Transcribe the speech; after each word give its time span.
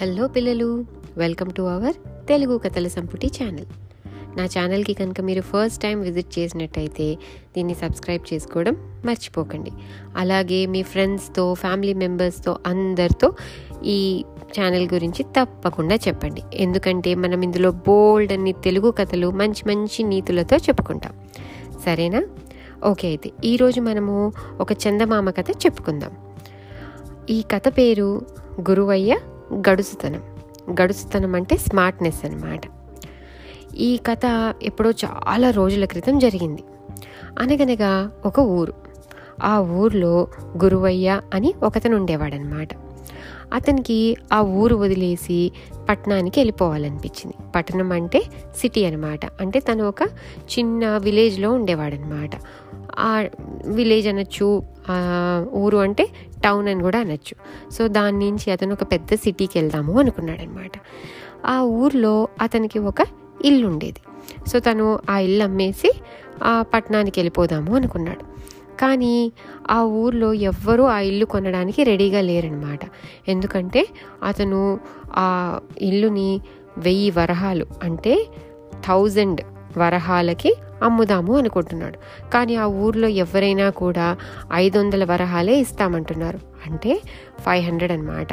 Hello 0.00 0.26
పిల్లలు 0.26 0.84
welcome 1.18 1.50
to 1.56 1.62
our 1.62 1.94
Telugu 2.28 2.58
కథల 2.58 2.88
సంపుటి 2.88 3.26
ఛానల్. 3.26 3.66
నా 4.38 4.44
ఛానల్కి 4.44 4.94
కనుక 4.94 5.20
మీరు 5.20 5.40
ఫస్ట్ 5.40 5.82
టైం 5.82 6.00
విజిట్ 6.00 6.38
చేసినట్టయితే 6.38 7.18
దీన్ని 7.56 7.74
సబ్స్క్రైబ్ 7.74 8.34
చేసుకోవడం 8.34 8.76
మర్చిపోకండి. 9.04 9.70
అలాగే 10.16 10.66
మీ 10.66 10.82
ఫ్రెండ్స్తో 10.82 11.54
ఫ్యామిలీ 11.54 11.94
మెంబర్స్తో 11.94 12.58
అందరితో 12.66 13.32
ఈ 13.84 14.24
ఛానల్ 14.58 14.88
గురించి 14.94 15.22
తప్పకుండా 15.22 15.94
చెప్పండి. 15.94 16.42
ఎందుకంటే 16.54 17.14
మనం 17.14 17.42
ఇందులో 17.42 17.70
బోల్డ్ 17.70 18.32
అన్ని 18.32 18.52
తెలుగు 18.52 18.90
కథలు 18.90 19.30
మంచి 19.30 19.64
మంచి 19.66 20.02
నీతులతో 20.02 20.56
చెప్పుకుంటాం. 20.56 21.12
సరేనా? 21.84 22.22
ఓకే 22.84 23.08
అయితే 23.08 23.30
ఈరోజు 23.44 23.80
మనము 23.80 24.32
ఒక 24.60 24.72
చందమామ 24.72 25.30
కథ 25.30 25.50
చెప్పుకుందాం. 25.50 26.14
ఈ 27.30 27.40
కథ 27.54 27.68
పేరు 27.68 28.22
గురువయ్య 28.70 29.18
గడుసుతనం. 29.52 30.22
గడుసుతనం 30.82 31.34
అంటే 31.34 31.56
స్మార్ట్నెస్ 31.56 32.26
అన్నమాట. 32.26 32.60
ఈ 33.76 33.96
కథ 33.96 34.54
ఎప్పుడో 34.62 34.90
చాలా 34.90 35.50
రోజుల 35.50 35.84
క్రితం 35.84 36.18
జరిగింది. 36.18 36.64
అనగనగా 37.38 38.10
ఒక 38.26 38.38
ఊరు. 38.38 38.74
ఆ 39.44 39.58
ఊర్లో 39.60 40.26
గురువయ్య 40.64 41.20
అని 41.34 41.54
ఒకతను 41.62 41.96
ఉండేవాడనమాట 41.96 42.68
అతనికి 43.52 44.16
ఆ 44.32 44.40
ఊరు 44.40 44.76
వదిలేసి 44.76 45.52
పట్టణానికి 45.88 46.40
వెళ్ళిపోవాలనిపించింది. 46.40 47.52
పట్టణం 47.56 47.92
అంటే 47.92 48.22
సిటీ 48.56 48.84
అనమాట 48.84 49.20
అంటే 49.40 49.60
తను 49.60 49.88
ఒక 49.88 50.02
చిన్న 50.58 50.96
విలేజ్లో 50.96 51.52
ఉండేవాడనమాట 51.52 52.30
ఆ 52.98 53.26
విలేజ్ 53.66 54.08
అనొచ్చు 54.08 54.62
ఊరు 55.54 55.76
అంటే 55.76 56.08
టౌన్ 56.44 56.68
అని 56.68 56.82
కూడా 56.82 56.98
అనొచ్చు. 56.98 57.70
సో 57.70 57.88
దాని 57.88 58.30
నుంచి 58.30 58.50
అతను 58.50 58.72
ఒక 58.72 58.82
పెద్ద 58.82 59.14
సిటీకి 59.14 59.58
వెళ్దాము 59.58 59.98
అనుకున్నాడనమాట. 59.98 60.72
ఆ 61.46 61.60
ఊర్లో 61.60 62.28
అతనికి 62.42 62.78
ఒక 62.78 63.06
ఇల్లు 63.44 63.66
ఉండేది. 63.66 64.00
సో 64.48 64.58
తను 64.58 64.98
ఆ 65.10 65.18
ఇల్లు 65.18 65.44
అమ్మేసి 65.44 65.92
ఆ 66.44 66.62
పట్టణానికి 66.62 67.20
వెళ్ళిపోదాము 67.20 67.76
అనుకున్నాడు. 67.76 68.38
కానీ 68.80 69.32
ఆ 69.70 69.82
ఊర్లో 69.82 70.32
ఎవ్వరూ 70.32 70.84
ఆ 70.84 71.00
ఇల్లు 71.00 71.24
కొనడానికి 71.24 71.84
రెడీగా 71.84 72.20
లేరనమాట. 72.20 72.80
ఎందుకంటే 73.28 73.86
అతను 74.22 74.80
ఆ 75.10 75.60
ఇల్లుని 75.78 76.40
వెయ్యి 76.78 77.10
వరహాలు 77.10 77.66
అంటే 77.82 78.26
థౌజండ్ 78.86 79.40
వరహాలకి 79.78 80.54
అమ్ముదాము 80.82 81.38
అనుకుంటున్నాడు. 81.38 81.98
కానీ 82.30 82.56
ఆ 82.56 82.66
ఊర్లో 82.66 83.08
ఎవరైనా 83.08 83.70
కూడా 83.70 84.16
ఐదు 84.54 84.78
వందల 84.78 85.04
వరహాలే 85.04 85.56
ఇస్తామంటున్నారు. 85.56 86.38
అంటే 86.66 87.00
ఫైవ్ 87.40 87.64
హండ్రెడ్ 87.64 87.92
అనమాట 87.92 88.28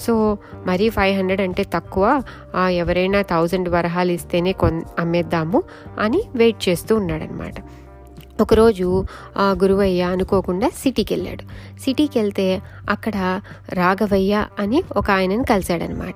సో 0.00 0.38
మరీ 0.66 0.88
ఫైవ్ 0.88 1.16
హండ్రెడ్ 1.18 1.40
అంటే 1.40 1.62
తక్కువ. 1.74 2.22
ఎవరైనా 2.70 3.22
థౌజండ్ 3.22 3.68
వరహాలు 3.68 4.12
ఇస్తేనే 4.12 4.52
కొన్ 4.52 4.82
అమ్మేద్దాము 4.98 5.62
అని 6.00 6.22
వెయిట్ 6.34 6.68
చేస్తూ 6.68 6.96
ఉన్నాడనమాట 6.96 7.54
ఒకరోజు 8.40 9.04
ఆ 9.36 9.50
గురువయ్య 9.62 10.02
అనుకోకుండా 10.02 10.68
సిటీకి 10.68 11.14
వెళ్ళాడు 11.14 11.44
సిటీకి 11.80 12.18
వెళ్తే 12.18 12.62
అక్కడ 12.88 13.40
రాఘవయ్య 13.72 14.46
అని 14.58 14.82
ఒక 14.96 15.10
ఆయనను 15.10 15.44
కలిశాడనమాట. 15.44 16.14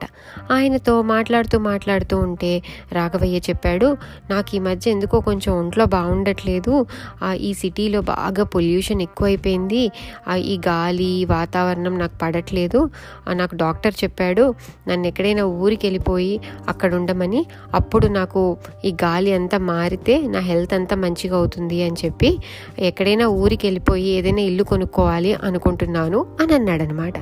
ఆయనతో 0.53 1.03
మాట్లాడుతూ 1.03 1.59
మాట్లాడుతూ 1.59 2.19
ఉంటే 2.19 2.63
రాఘవయ్య 2.93 3.37
చెప్పాడు 3.39 3.97
నాకు 4.31 4.57
ఈ 4.57 4.59
మధ్య 4.59 4.91
ఎందుకో 4.91 5.21
కొంచెం 5.21 5.59
ఒంట్లో 5.59 5.85
బాగుండట్లేదు. 5.87 6.87
ఈ 7.35 7.55
సిటీలో 7.55 8.01
బాగా 8.01 8.45
పొల్యూషన్ 8.45 9.03
ఎక్కువైపోయింది. 9.03 9.91
ఈ 10.39 10.61
గాలి 10.69 11.25
వాతావరణం 11.25 11.99
నాకు 11.99 12.19
పడట్లేదు. 12.23 12.91
నాకు 13.33 13.55
డాక్టర్ 13.55 13.95
చెప్పాడు 14.05 14.55
నన్ను 14.89 15.07
ఎక్కడైనా 15.07 15.45
ఊరికి 15.45 15.87
వెళ్ళిపోయి 15.87 16.41
అక్కడ 16.69 16.95
ఉండమని. 16.95 17.47
అప్పుడు 17.75 18.07
నాకు 18.07 18.57
ఈ 18.85 18.93
గాలి 19.05 19.33
అంతా 19.33 19.59
మారితే 19.59 20.21
నా 20.27 20.39
హెల్త్ 20.41 20.75
అంతా 20.75 20.97
మంచిగా 20.97 21.37
అవుతుంది 21.37 21.83
అని 21.83 21.93
చెప్పి 21.93 22.06
చెప్పి 22.07 22.31
ఎక్కడైనా 22.79 23.27
ఊరికి 23.43 23.67
వెళ్ళిపోయి 23.67 24.09
ఏదైనా 24.09 24.41
ఇల్లు 24.41 24.63
కొనుక్కోవాలి 24.63 25.33
అనుకుంటున్నాను 25.35 26.21
అని 26.41 26.55
అన్నాడనమాట 26.55 27.15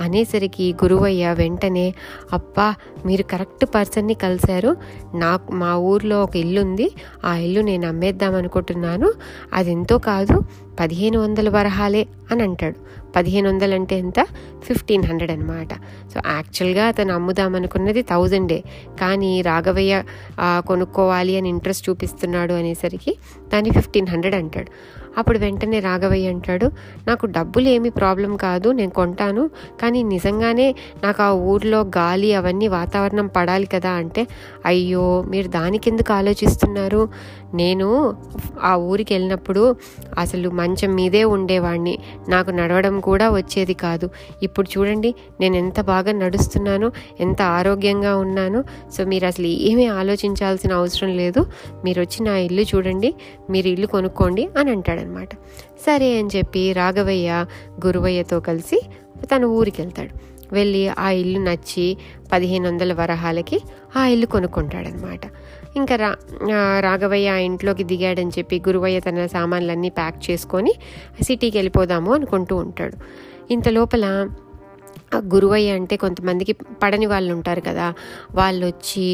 అనేసరికి 0.00 0.66
గురువయ్య 0.72 1.34
వెంటనే 1.38 1.86
అప్పా 2.32 2.66
మీరు 3.06 3.22
కరెక్ట్ 3.22 3.64
పర్సన్ని 3.74 4.14
కలిశారు. 4.14 4.76
నాకు 5.14 5.52
మా 5.52 5.72
ఊర్లో 5.90 6.22
ఒక 6.22 6.36
ఇల్లు 6.36 6.60
ఉంది. 6.60 6.86
ఆ 7.24 7.36
ఇల్లు 7.36 7.60
నేను 7.60 7.88
అమ్మేద్దాం 7.88 8.34
అనుకుంటున్నాను 8.34 9.08
అది 9.52 9.70
ఎంతో 9.70 9.98
కాదు 9.98 10.36
పదిహేను 10.80 11.18
వందల 11.20 11.48
వరహాలే 11.48 12.06
అని 12.30 12.42
అంటాడు. 12.42 12.78
పదిహేను 13.16 13.46
వందలు 13.48 13.74
అంటే 13.74 13.94
ఎంత? 13.98 14.20
ఫిఫ్టీన్ 14.66 15.04
హండ్రెడ్ 15.04 15.32
అనమాట 15.32 15.72
సో 16.12 16.18
యాక్చువల్గా 16.26 16.84
అతను 16.86 17.14
అమ్ముదామనుకున్నది 17.14 18.02
థౌజండే. 18.02 18.58
కానీ 19.00 19.32
రాఘవయ్య 19.42 19.94
కొనుక్కోవాలి 20.40 21.36
అని 21.36 21.48
ఇంట్రెస్ట్ 21.48 21.88
చూపిస్తున్నాడు 21.88 22.52
అనేసరికి 22.52 23.14
దాన్ని 23.52 23.70
ఫిఫ్టీన్ 23.70 24.08
హండ్రెడ్ 24.08 24.34
అంటాడు. 24.34 24.70
అప్పుడు 25.18 25.38
వెంటనే 25.38 25.80
రాఘవయ్య 25.80 26.28
అంటాడు 26.28 26.66
నాకు 27.08 27.26
డబ్బులు 27.26 27.68
ఏమి 27.68 27.90
ప్రాబ్లం 27.90 28.36
కాదు 28.36 28.68
నేను 28.72 28.90
కొంటాను 28.90 29.50
కానీ 29.82 30.02
నిజంగానే 30.02 30.74
నాకు 31.04 31.22
ఆ 31.22 31.30
ఊర్లో 31.30 31.80
గాలి 31.80 32.34
అవన్నీ 32.34 32.68
వాతావరణం 32.68 33.26
పడాలి 33.26 33.66
కదా 33.66 33.90
అంటే 33.90 34.26
అయ్యో 34.66 35.24
మీరు 35.28 35.48
దానికి 35.48 35.90
ఎందుకు 35.90 36.12
ఆలోచిస్తున్నారు? 36.12 37.08
నేను 37.54 38.14
ఆ 38.62 38.76
ఊరికి 38.76 39.14
వెళ్ళినప్పుడు 39.14 39.76
అసలు 40.18 40.48
మంచం 40.50 40.94
మీదే 40.94 41.24
ఉండేవాడిని 41.24 41.98
నాకు 42.28 42.50
నడవడం 42.50 43.00
కూడా 43.00 43.30
వచ్చేది 43.30 43.74
కాదు. 43.74 44.10
ఇప్పుడు 44.42 44.68
చూడండి 44.78 45.14
నేను 45.40 45.56
ఎంత 45.56 45.80
బాగా 45.80 46.12
నడుస్తున్నాను 46.12 46.92
ఎంత 47.20 47.42
ఆరోగ్యంగా 47.42 48.16
ఉన్నాను 48.16 48.64
సో 48.96 49.04
మీరు 49.04 49.26
అసలు 49.26 49.46
ఏమీ 49.46 49.86
ఆలోచించాల్సిన 49.86 50.72
అవసరం 50.72 51.16
లేదు. 51.16 51.46
మీరు 51.84 52.00
వచ్చి 52.00 52.24
నా 52.24 52.36
ఇల్లు 52.36 52.62
చూడండి 52.62 53.14
మీరు 53.50 53.68
ఇల్లు 53.68 53.86
కొనుక్కోండి 53.86 54.48
అని 54.58 54.70
అంటాడు. 54.70 55.03
అనమాట 55.04 55.28
సరే 55.86 56.18
అని 56.18 56.30
చెప్పి 56.36 56.72
రాఘవయ్య 56.72 57.46
గురువయ్యతో 57.86 58.40
కలిసి 58.40 58.78
తన 59.32 59.44
ఊరికి 59.44 59.82
వెళ్తాడు 59.82 60.14
వెళ్ళి 60.52 60.88
ఆ 60.88 61.10
ఇల్లు 61.10 61.38
నచ్చి 61.38 61.96
పదిహేను 62.32 62.68
వందల 62.68 62.92
వరహాలకి 62.92 63.58
ఆ 63.96 64.06
ఇల్లు 64.06 64.26
కొనుక్కుంటాడనమాట 64.26 65.20
ఇంకా 65.76 65.96
రా 65.96 66.10
రాఘవయ్య 66.80 67.28
ఆ 67.28 67.36
ఇంట్లోకి 67.36 67.84
దిగాడని 67.84 68.32
చెప్పి 68.38 68.62
గురువయ్య 68.68 69.00
తన 69.00 69.26
సామాన్లన్నీ 69.26 69.88
ప్యాక్ 69.88 70.30
చేసుకొని 70.30 70.72
సిటీకి 71.22 71.58
వెళ్ళిపోదాము 71.58 72.14
అనుకుంటూ 72.14 72.56
ఉంటాడు. 72.56 72.96
ఇంత 73.50 73.68
లోపల 73.68 74.04
గురువయ్య 75.16 75.70
అంటే 75.70 75.96
కొంతమందికి 75.96 76.52
పడని 76.82 77.06
వాళ్ళు 77.06 77.34
ఉంటారు 77.34 77.60
కదా 77.60 77.94
వాళ్ళు 78.34 78.66
వచ్చి 78.66 79.06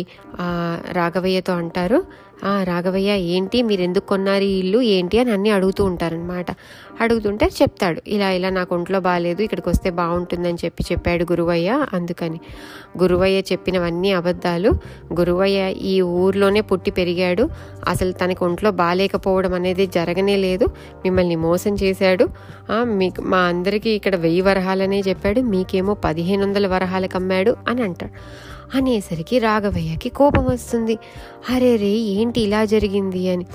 రాఘవయ్యతో 0.93 1.53
అంటారు 1.53 1.99
రాఘవయ్య 2.45 3.11
ఏంటి? 3.11 3.63
మీరు 3.63 3.81
ఎందుకు 3.81 4.07
కొన్నారు 4.07 4.43
ఈ 4.43 4.59
ఇల్లు? 4.59 4.81
ఏంటి? 4.81 5.19
అని 5.19 5.31
అన్నీ 5.31 5.51
అడుగుతూ 5.51 5.85
ఉంటారనమాట 5.85 6.47
అడుగుతుంటే 7.01 7.47
చెప్తాడు 7.47 8.03
ఇలా 8.07 8.31
ఇలా 8.31 8.51
నాకు 8.51 8.75
ఒంట్లో 8.75 9.01
బాగాలేదు 9.01 9.43
ఇక్కడికి 9.43 9.69
వస్తే 9.69 9.91
బాగుంటుందని 9.91 10.59
చెప్పి 10.65 10.85
చెప్పాడు 10.93 11.25
గురువయ్య 11.25 11.87
అందుకని. 11.93 12.41
గురువయ్య 13.03 13.41
చెప్పినవన్నీ 13.41 14.13
అబద్ధాలు. 14.13 14.71
గురువయ్య 15.21 15.71
ఈ 15.71 16.01
ఊర్లోనే 16.01 16.61
పుట్టి 16.61 16.91
పెరిగాడు. 16.91 17.49
అసలు 17.89 18.13
తనకు 18.13 18.45
ఒంట్లో 18.45 18.71
బాగాలేకపోవడం 18.71 19.55
అనేది 19.55 19.87
జరగనే 19.87 20.37
లేదు. 20.37 20.65
మిమ్మల్ని 21.05 21.37
మోసం 21.37 21.75
చేశాడు. 21.75 22.29
మీకు 22.85 23.23
మా 23.23 23.39
అందరికీ 23.39 23.91
ఇక్కడ 23.91 24.17
వెయ్యి 24.17 24.41
వరహాలనే 24.41 25.01
చెప్పాడు. 25.01 25.41
మీకేమో 25.41 25.95
పదిహేను 25.95 26.47
వందల 26.47 26.67
వరహాలకు 26.67 27.17
అమ్మాడు 27.17 27.57
అని 27.69 27.83
అంటాడు. 27.83 28.13
అనేసరికి 28.75 29.39
రాఘవయ్యకి 29.39 30.09
కోపం 30.09 30.45
వస్తుంది. 30.45 30.99
అరే 31.51 31.77
రే 31.77 31.87
ఏంటి 31.87 32.41
ఇలా 32.41 32.65
జరిగింది 32.65 33.31
అని. 33.31 33.47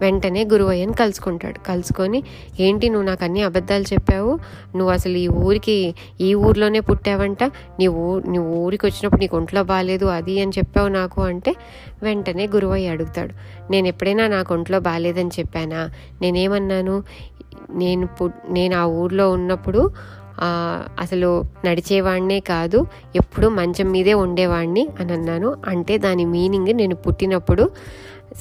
వెంటనే 0.00 0.44
గురువయ్యని 0.44 0.92
కలుసుకుంటాడు. 0.92 1.58
కలుసుకొని 1.58 2.22
ఏంటి 2.60 2.88
నువ్వు 2.88 3.06
నాకు 3.06 3.24
అన్ని 3.24 3.42
అబద్ధాలు 3.42 3.82
చెప్పావు? 3.82 4.38
నువ్వు 4.76 4.90
అసలు 4.92 5.16
ఈ 5.16 5.28
ఊరికి 5.28 5.94
ఈ 6.20 6.34
ఊర్లోనే 6.34 6.80
పుట్టావంట? 6.80 7.44
నీ 7.78 7.86
ఊ 7.88 8.20
నీ 8.20 8.38
ఊరికి 8.38 8.86
వచ్చినప్పుడు 8.86 9.20
నీకు 9.20 9.36
ఒంట్లో 9.36 9.62
బాగాలేదు 9.62 10.04
అది 10.04 10.40
అని 10.40 10.50
చెప్పావు 10.50 10.88
నాకు 10.88 11.22
అంటే 11.22 11.54
వెంటనే 12.02 12.46
గురువయ్య 12.46 12.88
అడుగుతాడు. 12.88 13.34
నేను 13.70 13.88
ఎప్పుడైనా 13.88 14.28
నాకు 14.28 14.54
ఒంట్లో 14.54 14.80
బాగాలేదని 14.80 15.30
చెప్పానా? 15.38 15.90
నేనేమన్నాను? 16.22 17.02
నేను 17.70 18.06
పు 18.06 18.30
నేను 18.50 18.76
ఆ 18.76 18.84
ఊర్లో 18.84 19.30
ఉన్నప్పుడు 19.30 19.90
అసలు 20.98 21.44
నడిచేవాడినే 21.64 22.40
కాదు 22.40 22.86
ఎప్పుడు 23.16 23.48
మంచం 23.48 23.90
మీదే 23.90 24.14
ఉండేవాడిని 24.14 24.88
అని 25.00 25.12
అన్నాను. 25.12 25.56
అంటే 25.66 25.98
దాని 25.98 26.24
మీనింగ్ 26.24 26.72
నేను 26.76 26.94
పుట్టినప్పుడు 26.94 27.70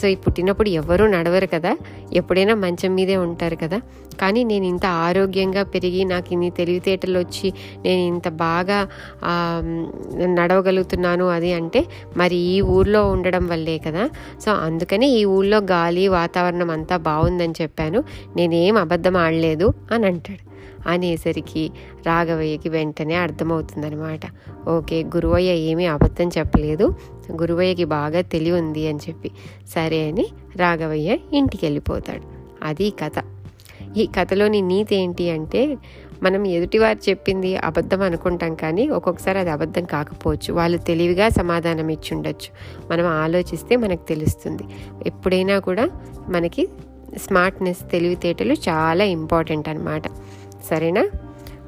సో 0.01 0.07
ఈ 0.07 0.16
పుట్టినప్పుడు 0.16 0.69
ఎవరూ 0.69 1.07
నడవరు 1.07 1.48
కదా 1.48 1.78
ఎప్పుడైనా 2.13 2.56
మంచం 2.56 2.95
మీదే 2.95 3.18
ఉంటారు 3.18 3.56
కదా. 3.56 3.81
కానీ 4.22 4.44
నేను 4.44 4.66
ఇంత 4.66 4.86
ఆరోగ్యంగా 4.86 5.63
పెరిగి 5.63 6.06
నాకు 6.06 6.34
ఇన్ని 6.34 6.50
తెలివితేటలు 6.50 7.19
వచ్చి 7.19 7.54
నేను 7.86 8.01
ఇంత 8.01 8.28
బాగా 8.30 8.88
నడవగలుగుతున్నాను 10.38 11.30
అది 11.30 11.54
అంటే 11.54 11.86
మరి 12.18 12.36
ఈ 12.36 12.62
ఊర్లో 12.62 13.10
ఉండడం 13.10 13.48
వల్లే 13.48 13.78
కదా. 13.78 14.10
సో 14.46 14.51
అందుకని 14.51 15.10
ఈ 15.19 15.25
ఊళ్ళో 15.25 15.57
గాలి 15.57 16.07
వాతావరణం 16.07 16.69
అంతా 16.69 16.98
బాగుందని 16.98 17.54
చెప్పాను. 17.62 18.04
నేనేం 18.36 18.78
అబద్ధం 18.78 19.18
ఆడలేదు 19.18 19.74
అని 19.92 20.06
అంటాడు. 20.06 20.52
అనేసరికి 20.88 21.71
రాఘవయ్యకి 22.06 22.69
వెంటనే 22.69 23.15
అర్థమవుతుందనమాట 23.15 24.19
ఓకే 24.69 25.04
గురువయ్య 25.04 25.51
ఏమీ 25.51 25.86
అబద్ధం 25.86 26.27
చెప్పలేదు. 26.27 26.95
గురువయ్యకి 27.31 27.86
బాగా 27.86 28.21
తెలివి 28.21 28.60
ఉంది 28.60 28.88
అని 28.88 29.00
చెప్పి. 29.10 29.31
సరే 29.68 30.07
అని 30.07 30.25
రాఘవయ్య 30.56 31.18
ఇంటికి 31.33 31.65
వెళ్ళిపోతాడు 31.65 32.24
అది 32.63 32.89
కథ. 32.89 33.24
ఈ 33.98 34.06
కథలోని 34.06 34.62
నీతి 34.62 34.95
ఏంటి 34.95 35.30
అంటే 35.30 35.77
మనం 36.24 36.48
ఎదుటివారు 36.48 37.10
చెప్పింది 37.10 37.57
అబద్ధం 37.57 38.01
అనుకుంటాం 38.01 38.56
కానీ 38.56 38.89
ఒక్కొక్కసారి 38.89 39.39
అది 39.39 39.50
అబద్ధం 39.50 39.83
కాకపోవచ్చు. 39.83 40.54
వాళ్ళు 40.54 40.77
తెలివిగా 40.77 41.30
సమాధానం 41.30 41.89
ఇచ్చి 41.89 42.15
ఉండొచ్చు. 42.15 42.50
మనం 42.92 43.06
ఆలోచిస్తే 43.06 43.75
మనకు 43.75 44.07
తెలుస్తుంది. 44.07 44.63
ఎప్పుడైనా 45.06 45.60
కూడా 45.60 45.89
మనకి 46.30 46.68
స్మార్ట్నెస్ 47.18 47.92
తెలివితేటలు 47.92 48.54
చాలా 48.54 49.04
ఇంపార్టెంట్ 49.04 49.69
అనమాట 49.69 50.04
సరేనా? 50.65 51.10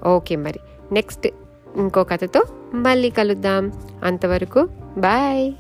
ఓకే 0.06 0.36
మరి. 0.36 0.60
నెక్స్ట్ 0.92 1.28
ఇంకో 1.76 2.04
కథతో 2.04 2.46
మళ్ళీ 2.74 3.10
కలుద్దాం. 3.10 3.72
అంతవరకు 4.04 4.70
బాయ్. 4.98 5.54